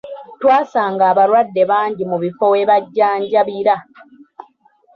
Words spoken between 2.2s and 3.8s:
bifo we bajjanjabira.